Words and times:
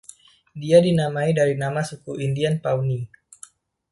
Dia 0.61 0.77
dinamai 0.87 1.29
dari 1.39 1.53
nama 1.63 1.81
suku 1.89 2.11
Indian 2.25 2.55
Pawnee. 2.63 3.05